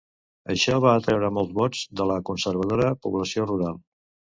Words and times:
Això 0.53 0.77
va 0.85 0.93
atreure 1.01 1.29
molts 1.39 1.55
vots 1.61 1.85
de 2.03 2.11
la 2.15 2.19
conservadora 2.33 2.93
població 3.07 3.51
rural. 3.51 3.85